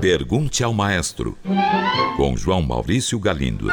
[0.00, 1.36] Pergunte ao Maestro,
[2.16, 3.68] com João Maurício Galindo.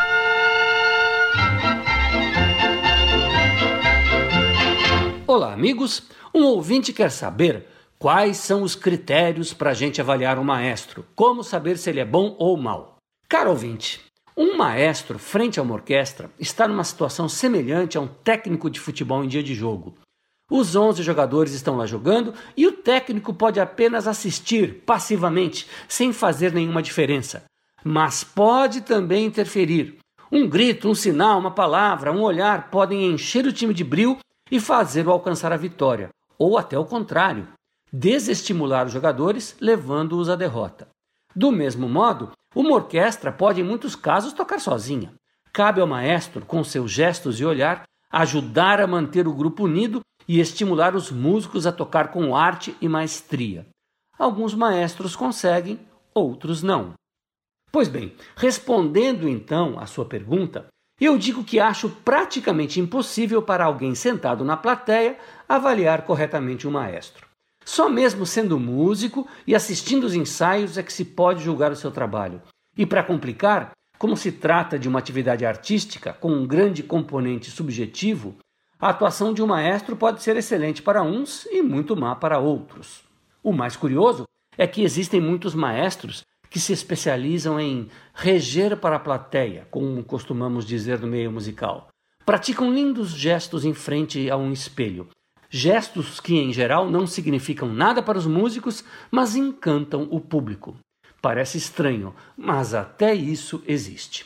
[5.26, 6.04] Olá, amigos.
[6.34, 7.68] Um ouvinte quer saber
[7.98, 12.06] quais são os critérios para a gente avaliar um maestro, como saber se ele é
[12.06, 12.98] bom ou mal.
[13.30, 14.02] Caro ouvinte,
[14.36, 19.24] um maestro frente a uma orquestra está numa situação semelhante a um técnico de futebol
[19.24, 19.96] em dia de jogo.
[20.52, 26.54] Os 11 jogadores estão lá jogando e o técnico pode apenas assistir passivamente, sem fazer
[26.54, 27.44] nenhuma diferença.
[27.84, 29.98] Mas pode também interferir.
[30.32, 34.18] Um grito, um sinal, uma palavra, um olhar podem encher o time de brilho
[34.52, 37.48] e fazê-lo alcançar a vitória, ou até o contrário,
[37.92, 40.88] desestimular os jogadores, levando-os à derrota.
[41.36, 45.14] Do mesmo modo, uma orquestra pode, em muitos casos, tocar sozinha.
[45.52, 50.40] Cabe ao maestro, com seus gestos e olhar, ajudar a manter o grupo unido e
[50.40, 53.66] estimular os músicos a tocar com arte e maestria.
[54.18, 55.80] Alguns maestros conseguem,
[56.14, 56.94] outros não.
[57.72, 60.68] Pois bem, respondendo então à sua pergunta,
[61.02, 65.18] eu digo que acho praticamente impossível para alguém sentado na plateia
[65.50, 67.28] avaliar corretamente um maestro.
[67.66, 71.92] Só mesmo sendo músico e assistindo os ensaios é que se pode julgar o seu
[71.92, 72.42] trabalho.
[72.78, 78.36] E para complicar, como se trata de uma atividade artística com um grande componente subjetivo,
[78.84, 83.02] a atuação de um maestro pode ser excelente para uns e muito má para outros.
[83.42, 84.26] O mais curioso
[84.58, 90.66] é que existem muitos maestros que se especializam em reger para a plateia, como costumamos
[90.66, 91.88] dizer no meio musical.
[92.26, 95.08] Praticam lindos gestos em frente a um espelho.
[95.50, 100.76] Gestos que, em geral, não significam nada para os músicos, mas encantam o público.
[101.22, 104.26] Parece estranho, mas até isso existe.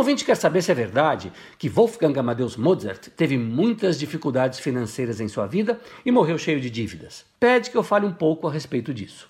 [0.00, 5.28] Ouvinte quer saber se é verdade que Wolfgang Amadeus Mozart teve muitas dificuldades financeiras em
[5.28, 7.26] sua vida e morreu cheio de dívidas.
[7.38, 9.28] Pede que eu fale um pouco a respeito disso.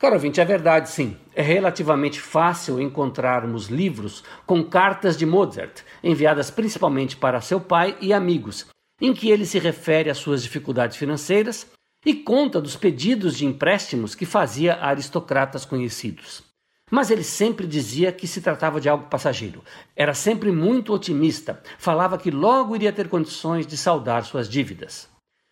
[0.00, 1.16] Caro ouvinte, é verdade sim.
[1.32, 8.12] É relativamente fácil encontrarmos livros com cartas de Mozart, enviadas principalmente para seu pai e
[8.12, 8.66] amigos,
[9.00, 11.68] em que ele se refere às suas dificuldades financeiras
[12.04, 16.51] e conta dos pedidos de empréstimos que fazia a aristocratas conhecidos.
[16.94, 19.64] Mas ele sempre dizia que se tratava de algo passageiro.
[19.96, 21.62] Era sempre muito otimista.
[21.78, 25.08] Falava que logo iria ter condições de saldar suas dívidas.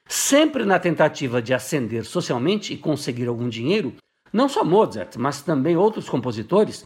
[0.06, 3.94] Sempre na tentativa de ascender socialmente e conseguir algum dinheiro,
[4.30, 6.82] não só Mozart, mas também outros compositores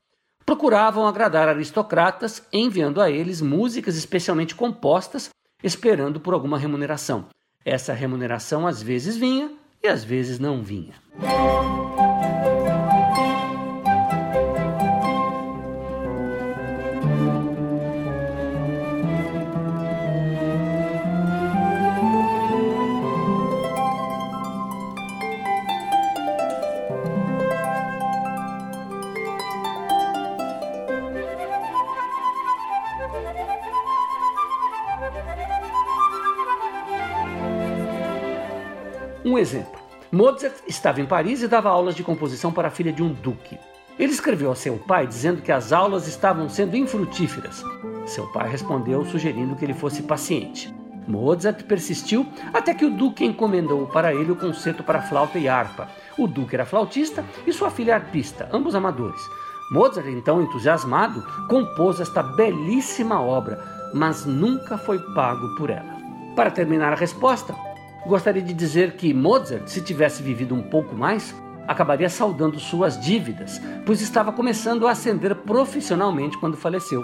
[0.46, 5.30] procuravam agradar aristocratas, enviando a eles músicas especialmente compostas,
[5.64, 7.26] esperando por alguma remuneração.
[7.64, 9.50] Essa remuneração às vezes vinha
[9.82, 10.94] e às vezes não vinha.
[39.34, 39.80] Um exemplo:
[40.12, 43.58] Mozart estava em Paris e dava aulas de composição para a filha de um duque.
[43.98, 47.60] Ele escreveu a seu pai dizendo que as aulas estavam sendo infrutíferas.
[48.06, 50.72] Seu pai respondeu sugerindo que ele fosse paciente.
[51.08, 55.88] Mozart persistiu até que o duque encomendou para ele o concerto para flauta e harpa.
[56.16, 59.20] O duque era flautista e sua filha arpista, ambos amadores.
[59.72, 65.92] Mozart, então entusiasmado, compôs esta belíssima obra, mas nunca foi pago por ela.
[66.36, 67.52] Para terminar a resposta,
[68.06, 71.34] Gostaria de dizer que Mozart, se tivesse vivido um pouco mais,
[71.66, 77.02] acabaria saldando suas dívidas, pois estava começando a ascender profissionalmente quando faleceu.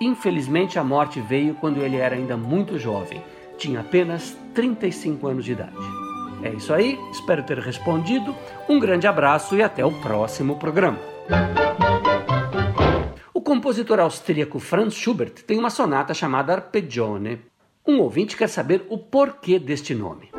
[0.00, 3.22] Infelizmente, a morte veio quando ele era ainda muito jovem,
[3.56, 5.76] tinha apenas 35 anos de idade.
[6.42, 8.34] É isso aí, espero ter respondido.
[8.68, 10.98] Um grande abraço e até o próximo programa.
[13.32, 17.49] O compositor austríaco Franz Schubert tem uma sonata chamada Arpeggione
[17.86, 20.30] um ouvinte quer saber o porquê deste nome.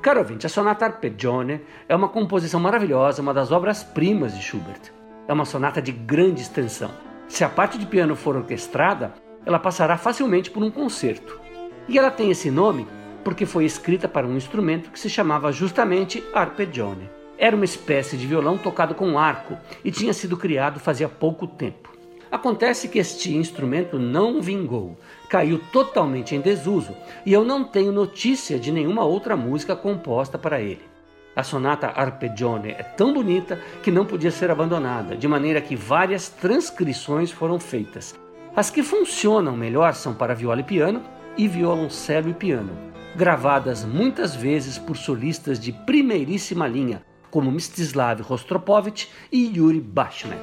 [0.00, 4.92] Caro ouvinte, a Sonata Arpeggione é uma composição maravilhosa, uma das obras-primas de Schubert.
[5.26, 6.90] É uma sonata de grande extensão.
[7.28, 9.14] Se a parte de piano for orquestrada,
[9.46, 11.40] ela passará facilmente por um concerto.
[11.88, 12.86] E ela tem esse nome
[13.24, 17.08] porque foi escrita para um instrumento que se chamava justamente arpeggione.
[17.38, 21.92] Era uma espécie de violão tocado com arco e tinha sido criado fazia pouco tempo.
[22.30, 24.98] Acontece que este instrumento não vingou,
[25.28, 26.94] caiu totalmente em desuso
[27.24, 30.93] e eu não tenho notícia de nenhuma outra música composta para ele.
[31.36, 36.28] A sonata Arpeggione é tão bonita que não podia ser abandonada, de maneira que várias
[36.28, 38.14] transcrições foram feitas.
[38.54, 41.02] As que funcionam melhor são para viola e piano
[41.36, 42.70] e violoncelo e piano,
[43.16, 47.02] gravadas muitas vezes por solistas de primeiríssima linha,
[47.32, 50.38] como Mstislav Rostropovich e Yuri Bashmet.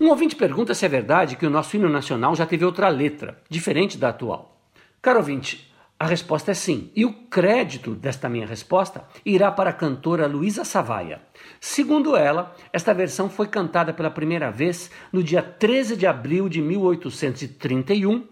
[0.00, 3.40] Um ouvinte pergunta se é verdade que o nosso hino nacional já teve outra letra,
[3.48, 4.60] diferente da atual.
[5.00, 5.71] Caro ouvinte,
[6.02, 10.64] a resposta é sim, e o crédito desta minha resposta irá para a cantora Luísa
[10.64, 11.22] Savaia.
[11.60, 16.60] Segundo ela, esta versão foi cantada pela primeira vez no dia 13 de abril de
[16.60, 18.26] 1831,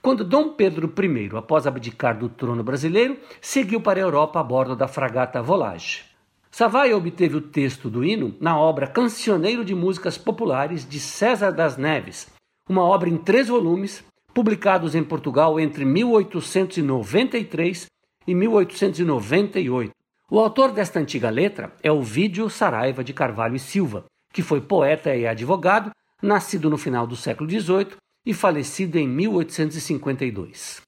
[0.00, 4.74] quando Dom Pedro I, após abdicar do trono brasileiro, seguiu para a Europa a bordo
[4.74, 6.04] da fragata Volage.
[6.50, 11.76] Savaia obteve o texto do hino na obra Cancioneiro de Músicas Populares de César das
[11.76, 12.32] Neves,
[12.66, 17.86] uma obra em três volumes, publicados em Portugal entre 1893
[18.26, 19.92] e 1898.
[20.30, 24.60] O autor desta antiga letra é o Vídeo Saraiva de Carvalho e Silva, que foi
[24.60, 25.90] poeta e advogado,
[26.22, 30.80] nascido no final do século XVIII e falecido em 1852.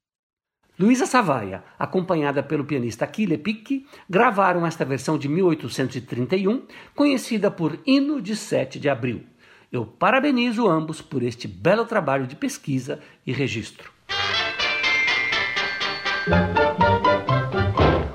[0.79, 8.23] Luísa Savaia, acompanhada pelo pianista Achille Picchi, gravaram esta versão de 1831, conhecida por Hino
[8.23, 9.25] de 7 de Abril.
[9.73, 13.91] Eu parabenizo ambos por este belo trabalho de pesquisa e registro.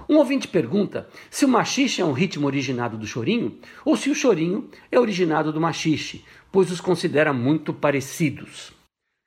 [0.08, 4.14] Um ouvinte pergunta se o machixe é um ritmo originado do chorinho ou se o
[4.14, 8.72] chorinho é originado do machixe, pois os considera muito parecidos.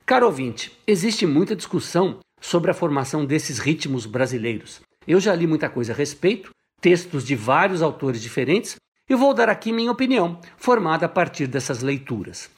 [0.07, 4.81] Caro ouvinte, existe muita discussão sobre a formação desses ritmos brasileiros.
[5.05, 8.77] Eu já li muita coisa a respeito, textos de vários autores diferentes,
[9.11, 12.49] e vou dar aqui minha opinião, formada a partir dessas leituras.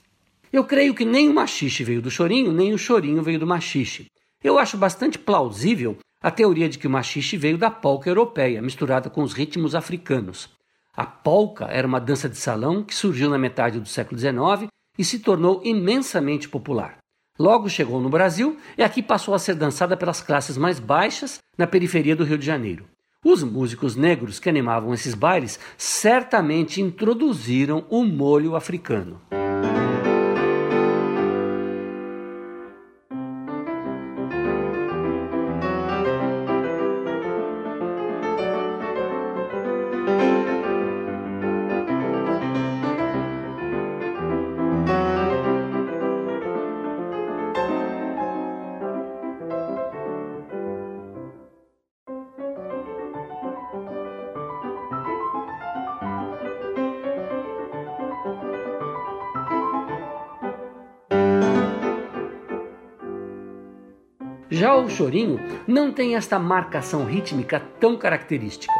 [0.52, 4.04] Eu creio que nem o machixe veio do chorinho, nem o chorinho veio do machixe.
[4.44, 9.08] Eu acho bastante plausível a teoria de que o machixe veio da polca europeia, misturada
[9.08, 10.50] com os ritmos africanos.
[10.94, 15.04] A polca era uma dança de salão que surgiu na metade do século XIX e
[15.04, 16.98] se tornou imensamente popular.
[17.38, 21.66] Logo chegou no Brasil e aqui passou a ser dançada pelas classes mais baixas na
[21.66, 22.84] periferia do Rio de Janeiro.
[23.24, 29.20] Os músicos negros que animavam esses bailes certamente introduziram o molho africano.
[64.62, 68.72] Já o chorinho não tem esta marcação rítmica tão característica.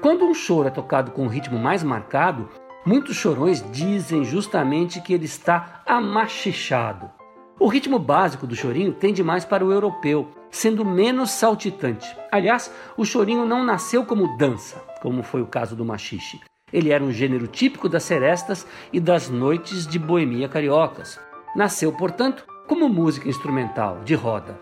[0.00, 2.48] Quando um choro é tocado com um ritmo mais marcado,
[2.86, 7.10] muitos chorões dizem justamente que ele está amachichado.
[7.58, 12.06] O ritmo básico do chorinho tende mais para o europeu, sendo menos saltitante.
[12.30, 16.40] Aliás, o chorinho não nasceu como dança, como foi o caso do machixe.
[16.72, 21.18] Ele era um gênero típico das serestas e das noites de boemia cariocas.
[21.56, 24.60] Nasceu, portanto, como música instrumental, de roda.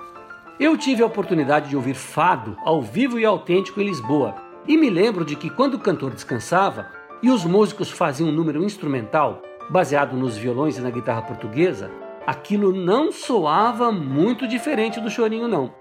[0.58, 4.90] Eu tive a oportunidade de ouvir fado ao vivo e autêntico em Lisboa, e me
[4.90, 6.88] lembro de que quando o cantor descansava
[7.22, 11.90] e os músicos faziam um número instrumental baseado nos violões e na guitarra portuguesa,
[12.26, 15.72] aquilo não soava muito diferente do chorinho, não.